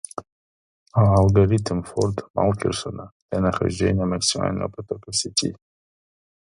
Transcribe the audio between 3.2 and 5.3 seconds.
для нахождения максимального потока в